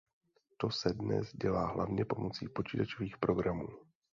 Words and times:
To 0.57 0.69
se 0.71 0.93
dnes 0.93 1.33
dělá 1.35 1.65
hlavně 1.67 2.05
pomocí 2.05 2.49
počítačových 2.49 3.17
programů. 3.17 3.67